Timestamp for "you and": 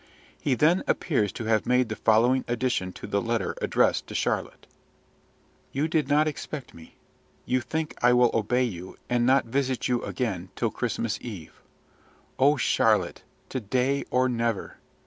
8.63-9.27